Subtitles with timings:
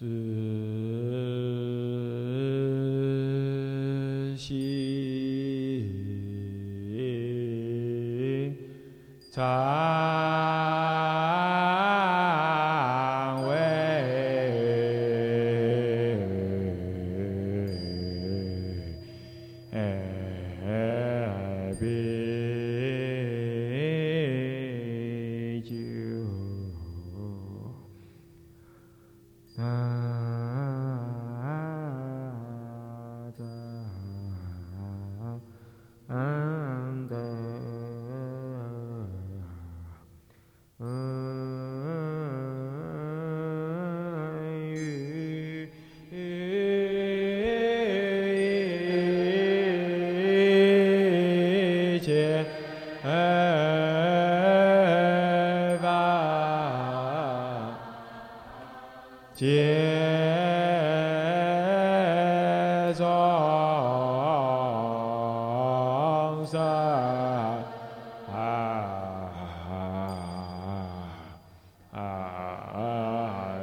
[0.00, 0.06] 自
[4.34, 4.56] 心
[9.30, 9.99] 常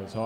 [0.07, 0.23] 从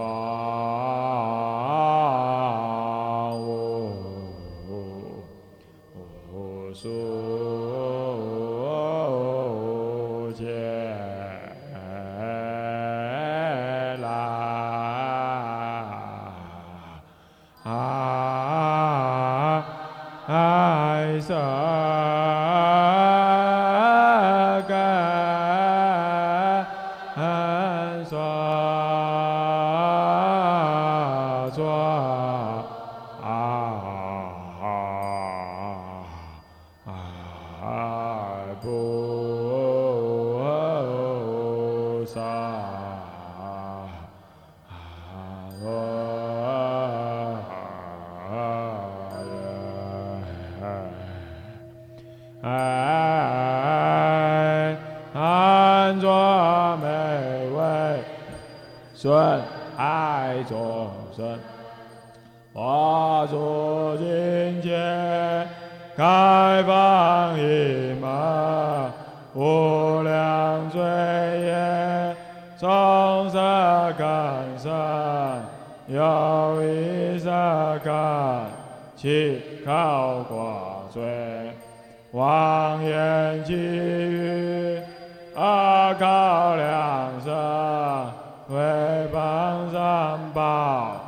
[88.51, 91.00] 为本三宝。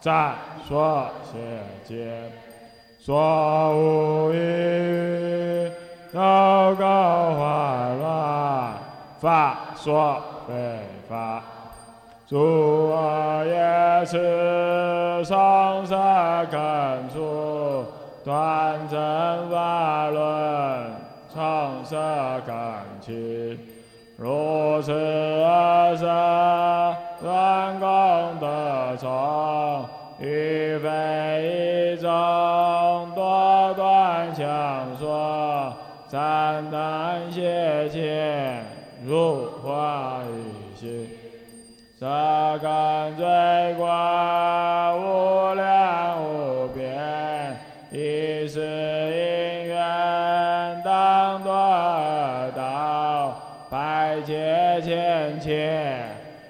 [0.00, 0.34] 赞
[0.68, 1.38] 说谢
[1.84, 2.30] 见，
[3.04, 5.72] 说无一语，
[6.14, 8.74] 祷告坏乱，
[9.20, 10.52] 法说非
[11.08, 11.42] 法，
[12.28, 15.96] 诸恶业痴，上色
[16.52, 17.84] 根处，
[18.24, 20.90] 断正法轮，
[21.34, 21.96] 创色
[22.46, 22.54] 根
[23.00, 23.58] 器。
[24.22, 26.06] 如此而生，
[27.20, 29.84] 断功德从，
[30.20, 32.08] 于非一种，
[33.16, 35.74] 多断强说，
[36.06, 38.62] 赞叹谢切，
[39.04, 41.08] 如花一心，
[41.98, 42.06] 色
[42.62, 43.26] 根最
[43.74, 44.91] 广，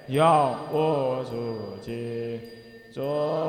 [0.07, 2.39] 千，永无出期。
[2.93, 3.01] 诸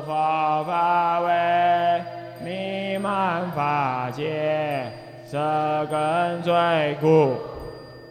[0.07, 2.03] 佛法为
[2.43, 4.91] 弥漫法界，
[5.27, 7.35] 色根最故，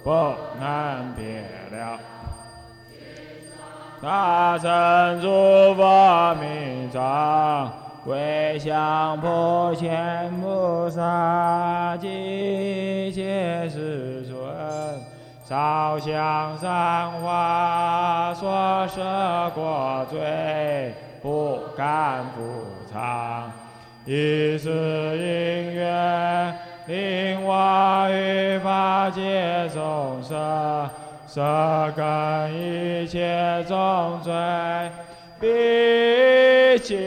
[0.03, 0.11] 不
[0.59, 1.99] 能别了。
[3.99, 7.71] 大乘诸佛名藏，
[8.05, 14.12] 归向普贤菩萨及一切世。
[15.53, 20.91] 烧香三花，所摄过罪，
[21.21, 23.51] 不敢复藏。
[24.03, 26.57] 一时因缘，
[26.87, 30.89] 令我于法界众生，
[31.27, 34.33] 舍根一切众罪，
[35.39, 36.97] 毕竟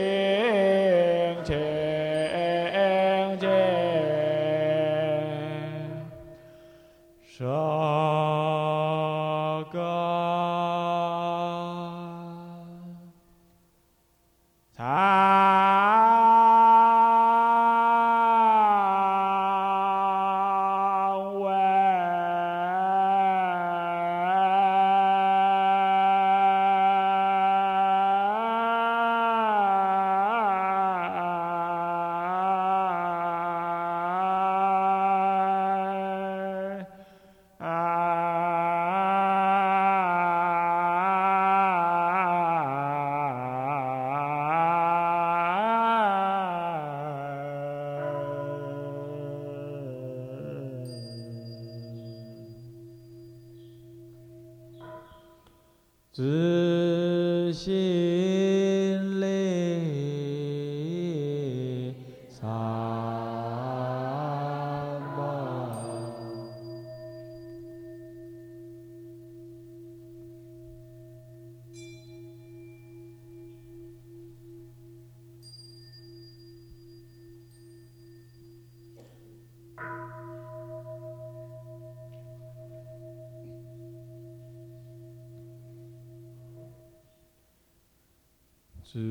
[88.97, 89.03] 自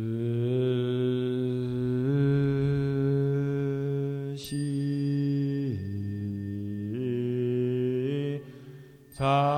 [4.35, 4.71] 心
[9.15, 9.54] 常。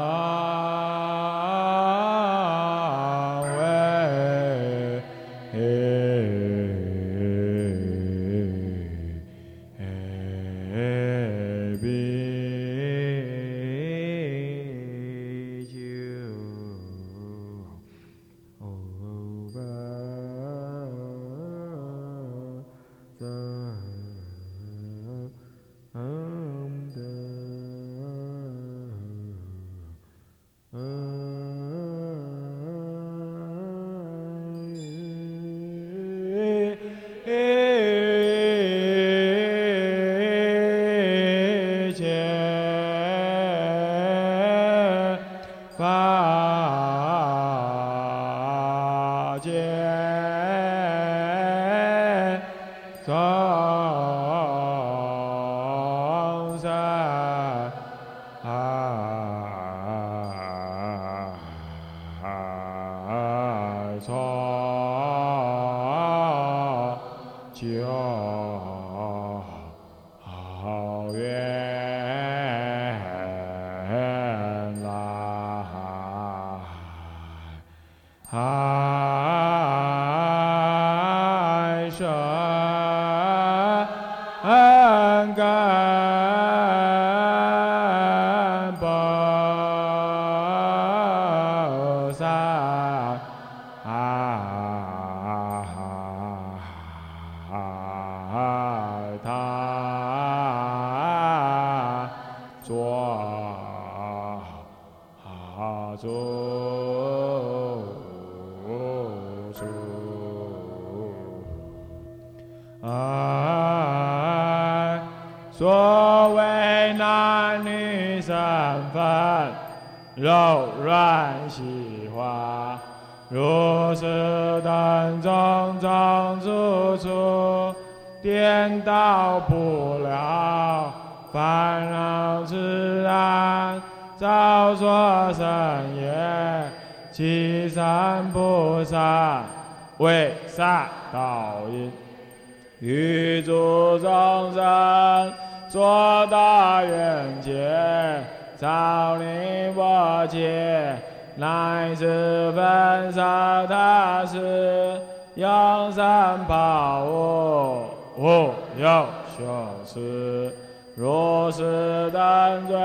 [143.42, 145.34] 诸众生。
[145.70, 148.22] 做大愿劫，
[148.56, 150.96] 造宁波切，
[151.36, 154.98] 乃至分沙他世，
[155.36, 157.84] 扬三宝物，
[158.18, 159.06] 无有
[159.38, 159.44] 羞
[159.86, 160.54] 耻。
[160.96, 162.78] 如是等罪，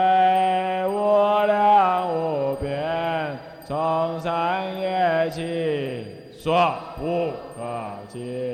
[0.89, 6.05] 无量无边，从三业起，
[6.37, 7.63] 所不可
[8.13, 8.52] 尽。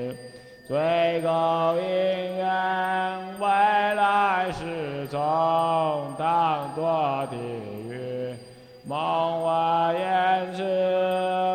[0.68, 1.80] 最高因
[2.36, 5.18] 缘，未来世中
[6.18, 8.36] 当堕地狱。
[8.86, 10.62] 梦话言辞，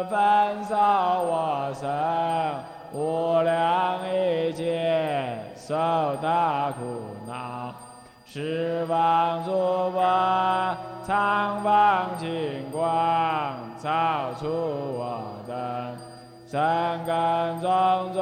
[0.10, 1.88] 焚烧我身，
[2.92, 5.76] 无量一劫受
[6.16, 6.82] 大苦
[7.28, 7.72] 恼。
[8.26, 9.52] 十方诸
[9.92, 12.82] 佛常放金光，
[13.80, 15.56] 照出我等。
[16.48, 18.22] 三根重罪，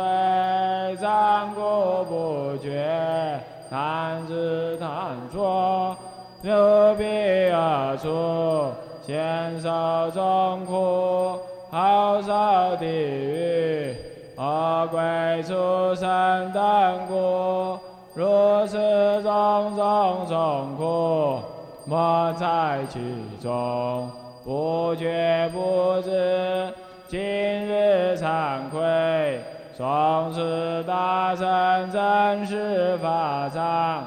[0.97, 5.95] 残故不绝，贪执贪着，
[6.41, 7.03] 流鼻
[7.51, 8.71] 而出，
[9.05, 11.39] 先受众苦，
[11.71, 13.95] 后受地狱，
[14.37, 17.77] 恶鬼畜生等苦，
[18.13, 18.77] 如此
[19.23, 21.39] 种种众苦，
[21.85, 22.99] 莫在其
[23.41, 24.09] 中，
[24.43, 26.73] 不觉不知。
[27.07, 29.30] 今日惭愧，
[29.81, 34.03] 从此大圣真实法藏，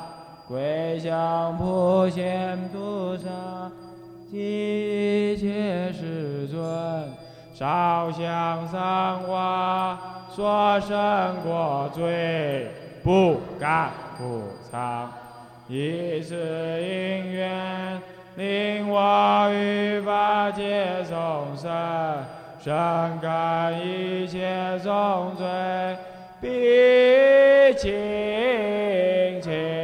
[0.46, 3.28] 归向普贤菩萨，
[4.30, 6.62] 一切世尊，
[7.54, 9.98] 烧香三花，
[10.30, 12.68] 所生过罪，
[13.02, 15.10] 不敢不藏，
[15.66, 18.00] 以是因缘，
[18.36, 21.68] 令我于法界众生，
[22.64, 22.72] 正
[23.20, 25.44] 敢一切众罪，
[26.40, 27.92] 必清
[29.42, 29.83] 净。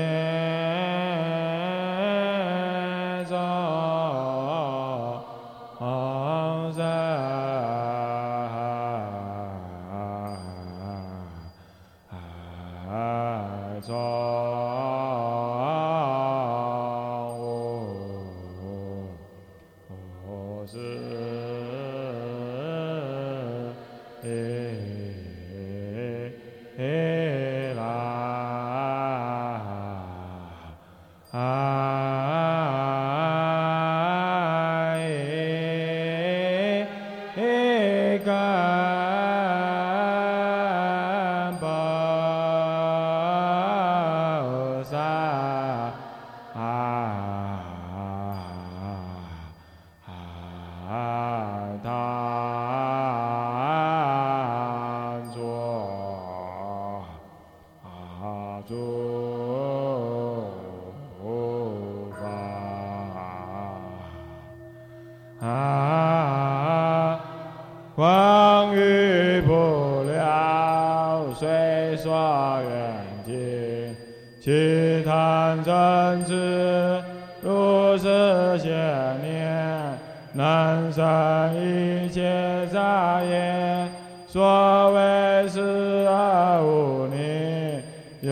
[84.31, 85.59] 所谓是
[86.07, 87.83] 而无宁，
[88.21, 88.31] 犹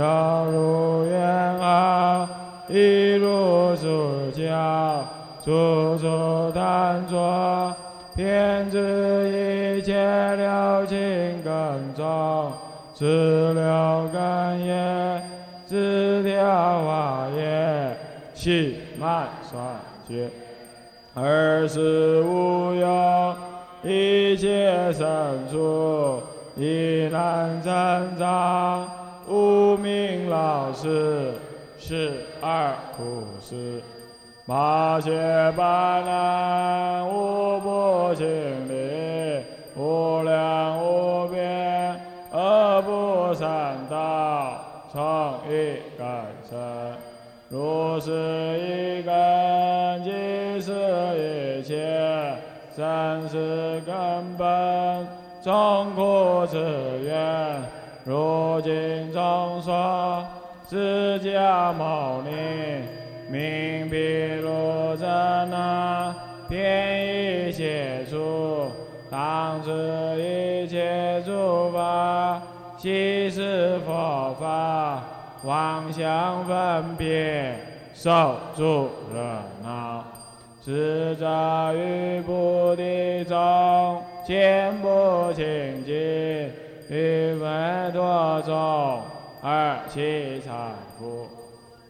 [0.49, 2.25] 如愿好，
[2.69, 5.03] 亦如数教，
[5.43, 7.75] 处处贪着，
[8.15, 10.97] 偏执一切了情
[11.43, 12.49] 根中，
[12.97, 15.21] 是了根业，
[15.65, 16.45] 自调
[16.85, 17.97] 化业，
[18.33, 19.61] 气慢酸
[20.07, 20.29] 结。
[21.13, 22.87] 而是无有
[23.81, 26.21] 一切生处，
[26.55, 28.87] 亦难成长。
[29.27, 31.33] 无名老师
[31.77, 33.81] 是二苦事，
[34.45, 35.11] 八戒
[35.55, 38.27] 八难无不经
[38.67, 39.43] 历，
[39.75, 41.95] 无量无边
[42.31, 44.59] 而不善道，
[44.91, 46.57] 创意感生。
[47.49, 48.11] 如是
[48.59, 48.88] 一
[52.79, 55.07] 根，即是一切生死根本，
[55.43, 56.57] 众苦之
[57.03, 57.61] 源。
[58.05, 60.25] 如今众说，
[60.69, 62.29] 释迦牟尼
[63.29, 65.05] 名毗卢遮
[65.47, 66.15] 那，
[66.47, 68.71] 遍一切处，
[69.11, 69.69] 当知
[70.17, 72.41] 一切诸法，
[72.77, 75.03] 悉是佛法，
[75.43, 77.59] 妄想分别，
[77.93, 79.21] 受诸热
[80.69, 80.75] 闹。
[80.75, 85.95] 智者于菩提中，见不清净，
[86.89, 89.01] 于佛陀中，
[89.41, 90.51] 而其财
[90.97, 91.27] 富。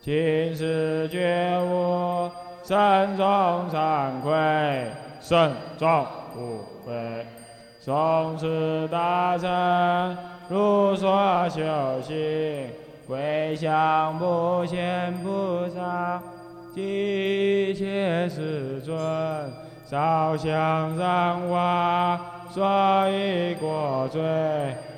[0.01, 2.31] 今世觉悟，
[2.63, 3.25] 身中
[3.69, 4.87] 惭愧，
[5.19, 6.05] 身中
[6.37, 7.25] 无悔。
[7.81, 10.17] 从此大乘，
[10.47, 11.61] 如所修
[12.01, 12.69] 行，
[13.05, 16.21] 归向不贤菩萨。
[16.79, 18.97] 一切世尊，
[19.85, 22.19] 烧香燃花，
[22.51, 22.63] 所
[23.09, 24.21] 以过罪，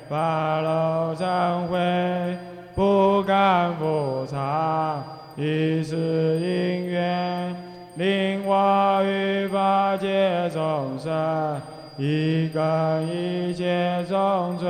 [0.08, 2.38] 发露忏悔，
[2.74, 5.02] 不敢复偿，
[5.36, 5.96] 以是
[6.40, 7.54] 因缘，
[7.96, 11.60] 令我于法界众生，
[11.96, 14.68] 一根一切众罪，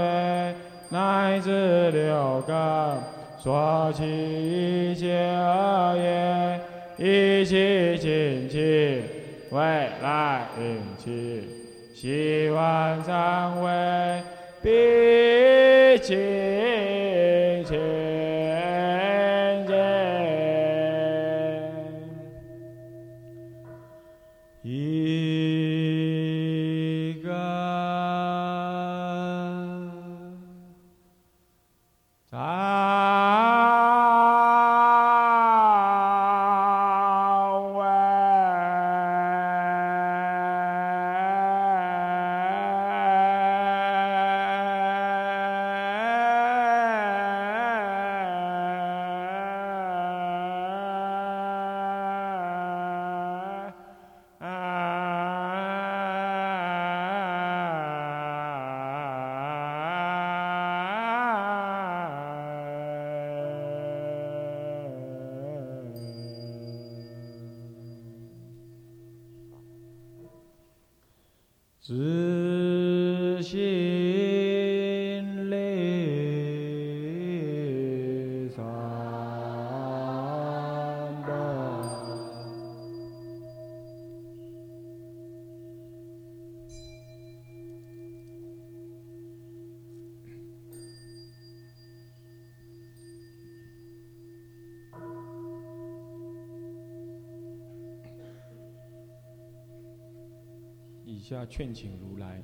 [0.89, 2.57] 乃至六根，
[3.43, 6.61] 说起一切恶业。
[6.99, 9.03] 一起亲戚，
[9.51, 9.59] 未
[10.03, 11.49] 来运气，
[11.95, 14.23] 希望忏悔，
[14.63, 16.17] 毕竟
[101.33, 102.43] 下劝请如来。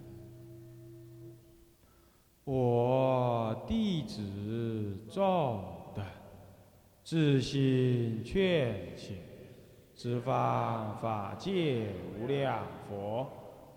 [2.44, 6.02] 我弟子造的，
[7.04, 9.16] 自心劝请，
[9.94, 13.26] 十方法界无量佛，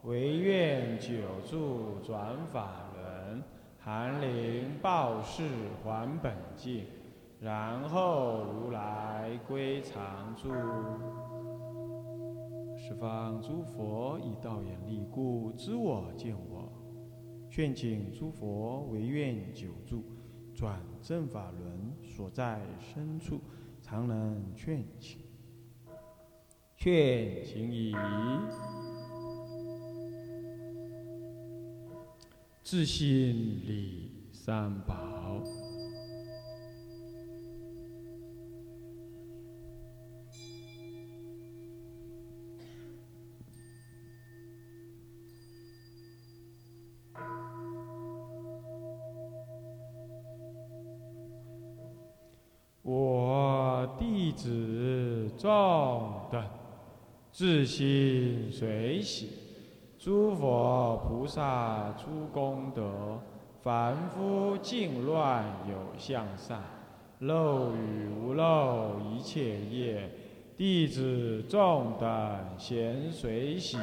[0.03, 1.11] 唯愿久
[1.45, 3.43] 住转法轮，
[3.77, 5.43] 寒灵报事
[5.83, 6.85] 还本净，
[7.41, 10.49] 然后如来归常住。
[12.91, 16.69] 十方诸佛以道眼力故，知我见我。
[17.49, 20.03] 劝请诸佛唯愿久住，
[20.53, 23.39] 转正法轮所在深处，
[23.81, 25.21] 常能劝请。
[26.75, 27.95] 劝请已，
[32.61, 33.33] 自心
[33.65, 35.41] 礼三宝。
[57.41, 59.29] 自心随喜，
[59.97, 63.19] 诸佛菩萨诸功德，
[63.63, 66.61] 凡夫净乱有向善，
[67.17, 70.07] 漏与无漏一切业，
[70.55, 73.79] 弟子众等咸随喜。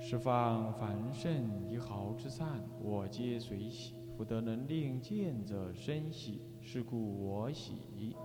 [0.00, 1.32] 十方凡圣
[1.64, 3.94] 一毫之善，我皆随喜。
[4.16, 8.16] 福德能令见者生喜，是故我喜。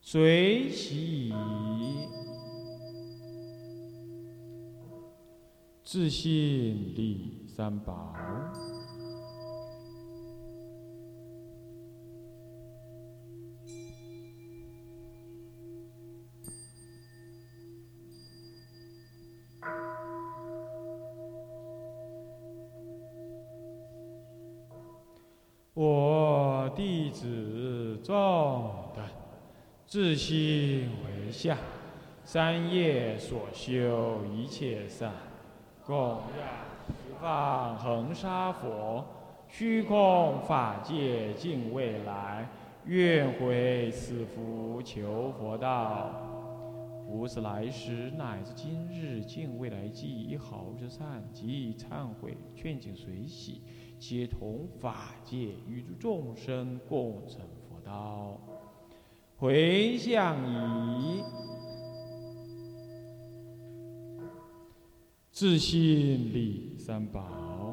[0.00, 1.32] 随喜
[5.84, 8.14] 自信立三宝，
[25.74, 28.87] 我弟子众。
[29.88, 31.56] 自心为相，
[32.22, 35.10] 三业所修一切善，
[35.82, 36.20] 供养
[36.86, 39.02] 十方恒沙佛，
[39.48, 42.46] 虚空法界尽未来，
[42.84, 46.10] 愿回此福求佛道。
[47.06, 53.62] 无是来时，乃至今日，尽未来际，一毫之善即以忏悔，劝请随喜。
[53.98, 58.38] 皆同法界与诸众生共成佛道，
[59.40, 60.36] 回向
[61.00, 61.22] 以
[65.30, 65.78] 自信
[66.34, 67.70] 礼三宝。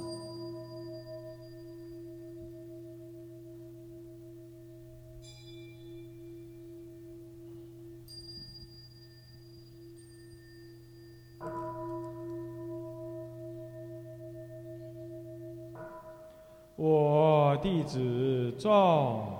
[16.75, 19.34] 我弟子众，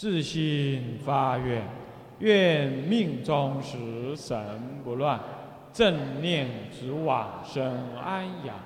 [0.00, 1.62] 自心发愿，
[2.20, 5.20] 愿命终时神不乱，
[5.74, 8.56] 正念直往生安养，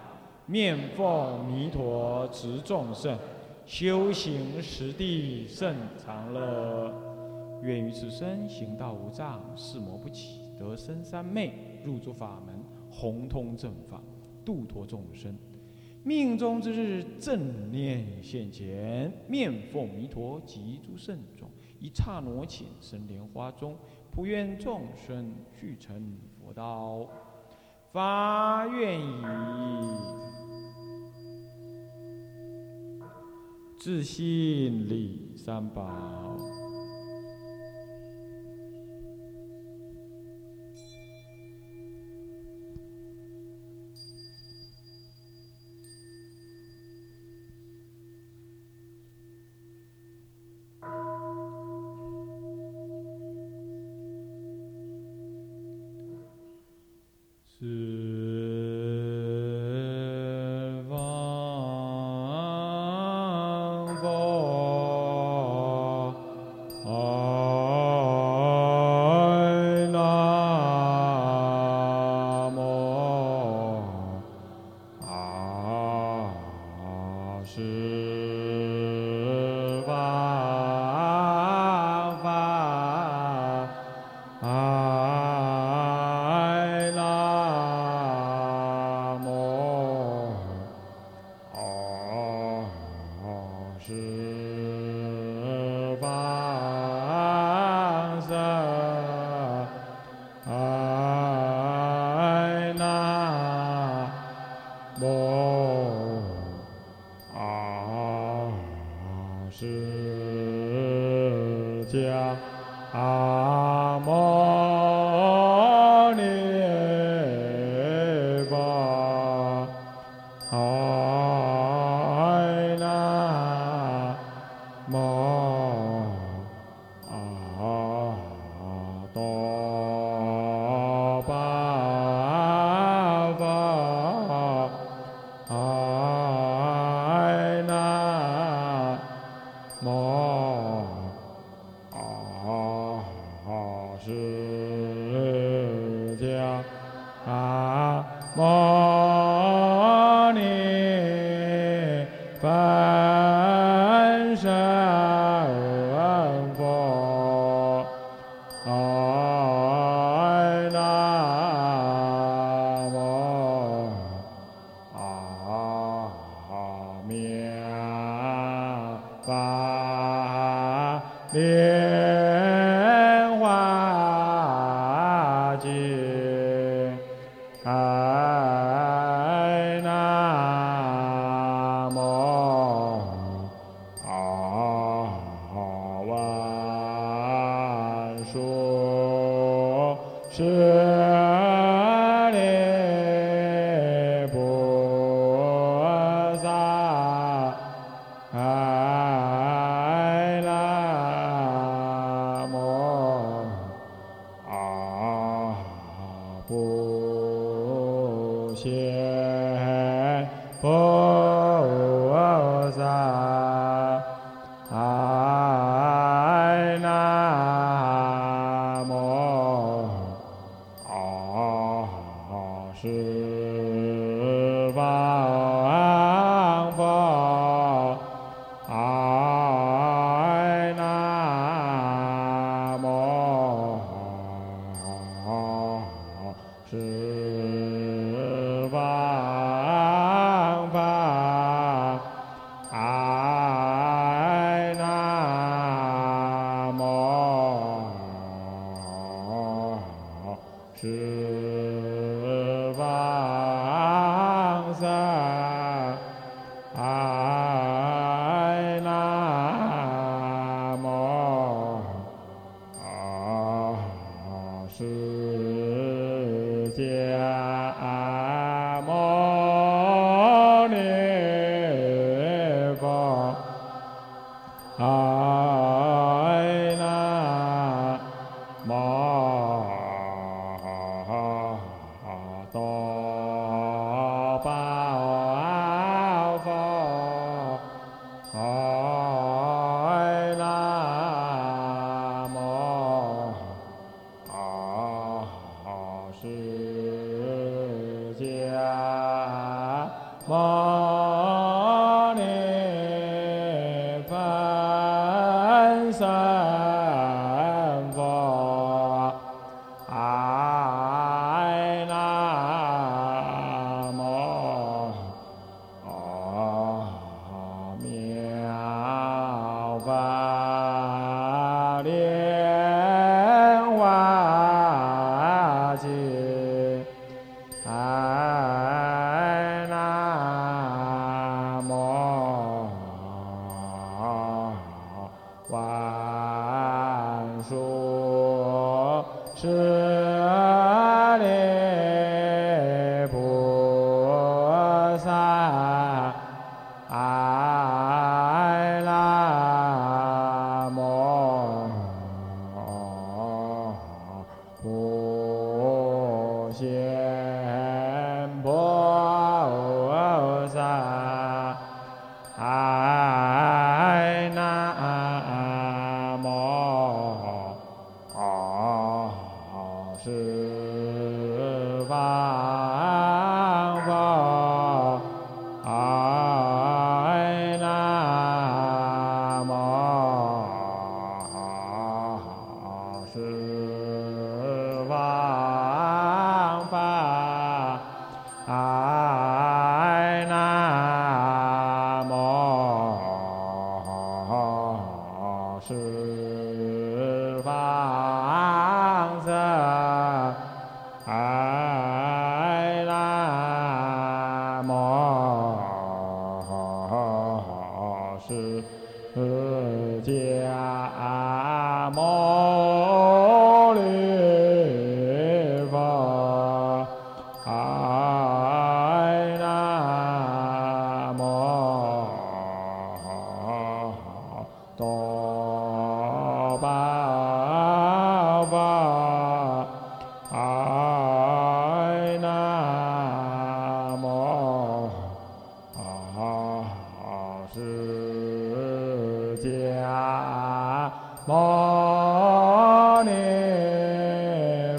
[0.46, 3.18] 面奉弥陀持众圣，
[3.66, 6.94] 修行实地甚长乐。
[7.64, 11.52] 愿于此生行道无障，事魔不起，得生三昧，
[11.84, 12.54] 入诸法门，
[12.88, 14.00] 宏通正法，
[14.44, 15.36] 度脱众生。
[16.04, 23.74] 命中之日，正念现前，面奉弥陀及诸圣众，一刹那顷生莲花中，
[24.10, 27.08] 普愿众生俱成佛道。
[27.90, 29.22] 发愿以
[33.78, 36.53] 自信礼三宝。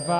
[0.05, 0.11] 接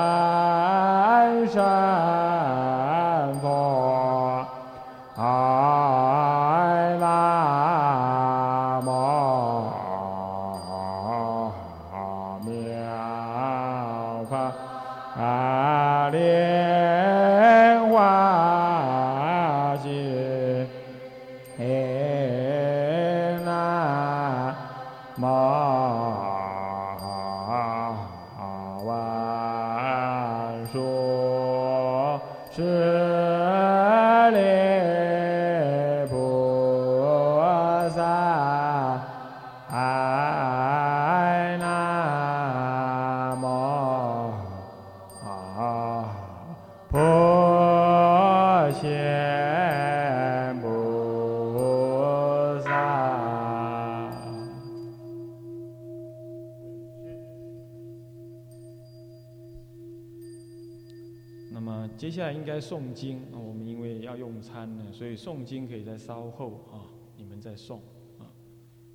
[62.46, 67.78] 应该诵经啊，我们因为要用餐呢，所以诵经可以在稍后啊，你们再诵
[68.20, 68.30] 啊。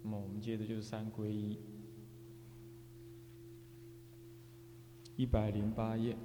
[0.04, 1.58] 那么我们接着就是三皈依，
[5.16, 6.16] 一百零八页。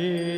[0.00, 0.29] Yeah.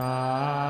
[0.00, 0.63] 啊。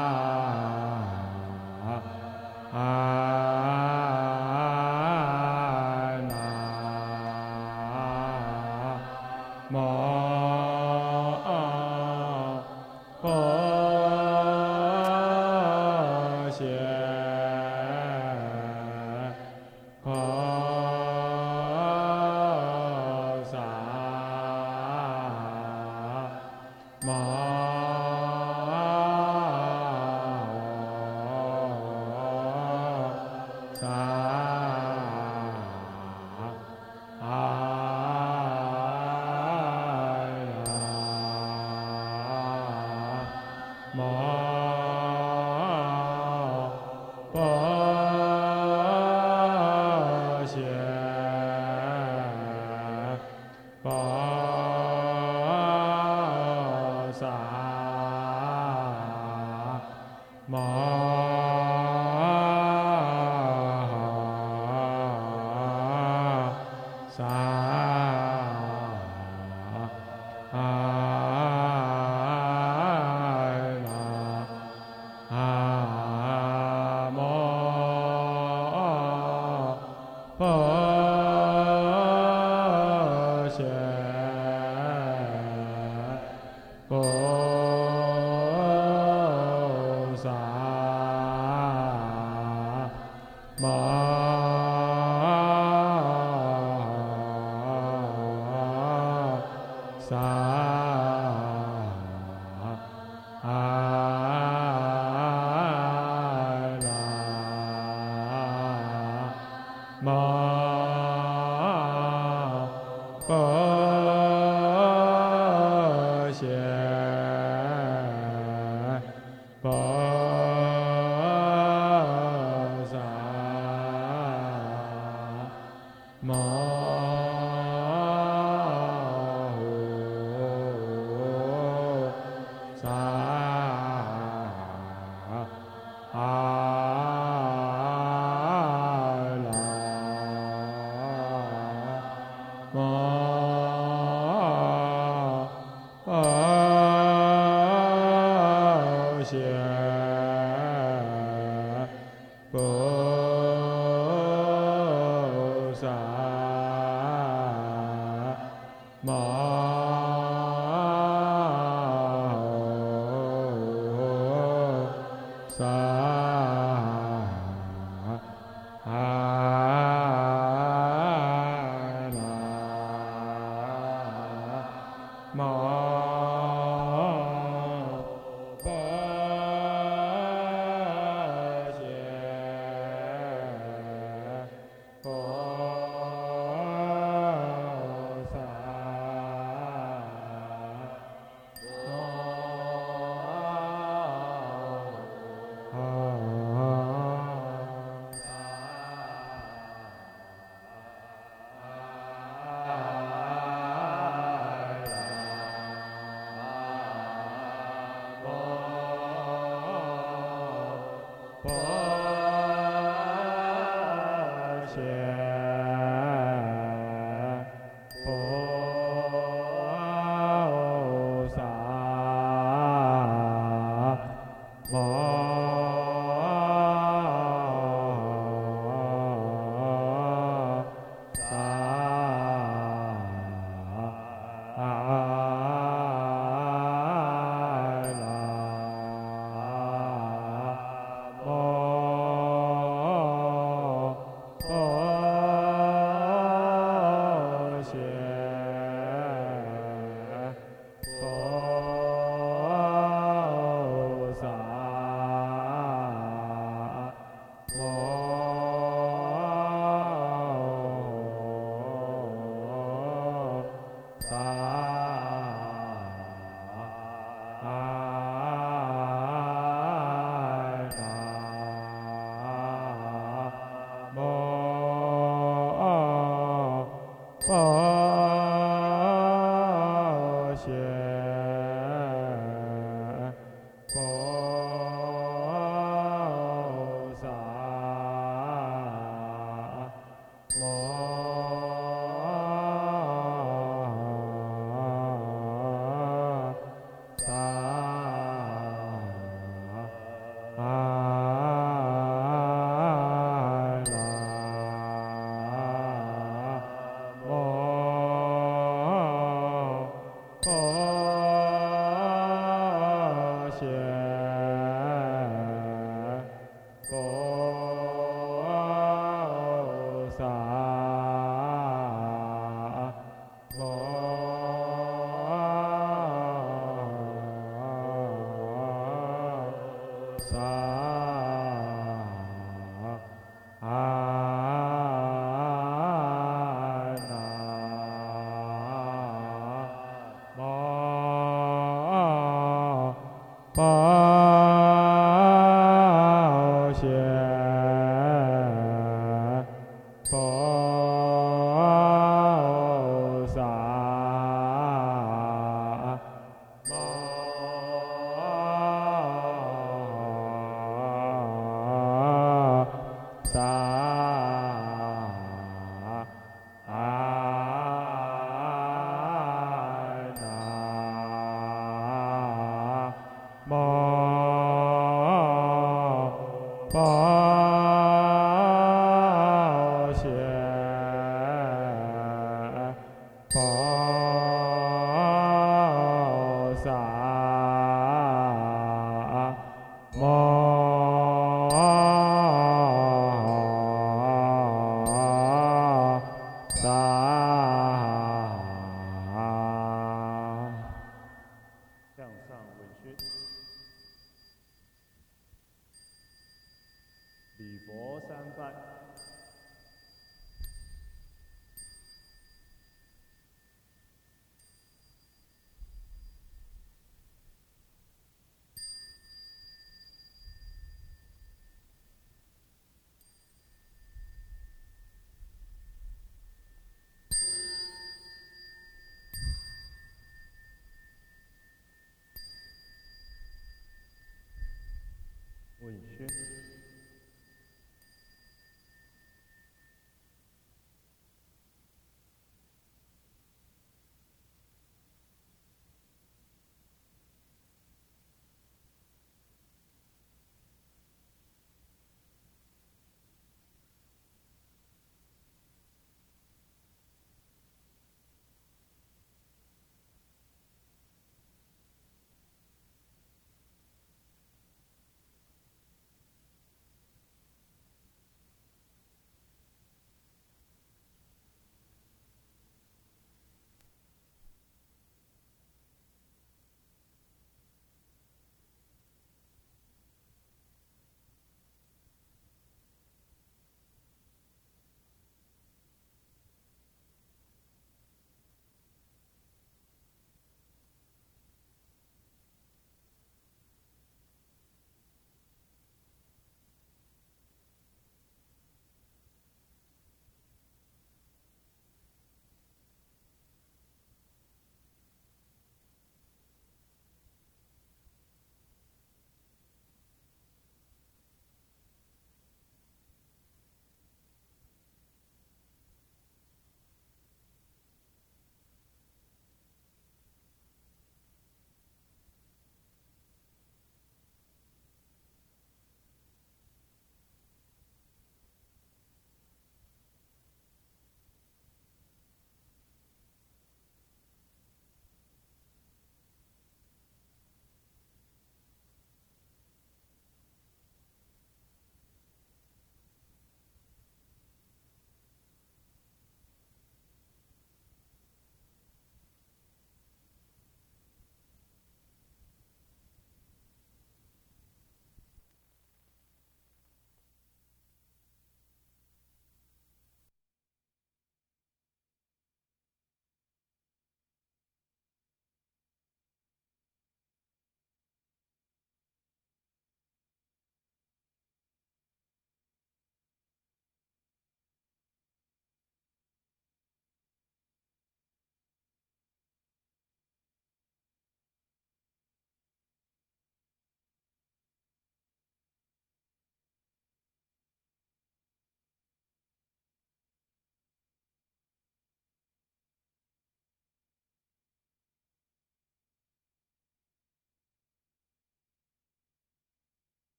[435.45, 436.24] 问你